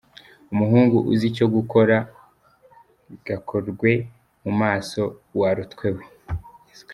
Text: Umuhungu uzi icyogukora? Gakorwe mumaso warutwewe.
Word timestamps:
Umuhungu 0.53 0.97
uzi 1.11 1.25
icyogukora? 1.31 1.97
Gakorwe 3.25 3.91
mumaso 4.43 5.03
warutwewe. 5.39 6.03